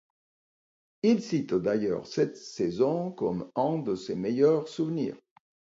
Il 1.03 1.21
cite 1.21 1.53
d'ailleurs 1.53 2.07
cette 2.07 2.35
saison 2.35 3.11
comme 3.11 3.51
un 3.55 3.77
de 3.77 3.93
ses 3.95 4.15
meilleurs 4.15 4.67
souvenirs. 4.67 5.15